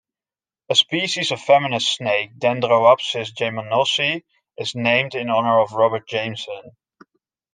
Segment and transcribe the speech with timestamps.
[0.69, 4.23] A species of venomous snake, "Dendroaspis jamesoni",
[4.57, 6.71] is named in honor of Robert Jameson.